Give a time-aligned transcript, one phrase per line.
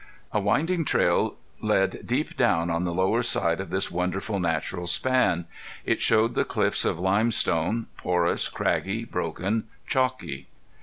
[0.31, 5.45] A winding trail led deep down on the lower side of this wonderful natural span.
[5.85, 10.47] It showed the cliffs of limestone, porous, craggy, broken, chalky.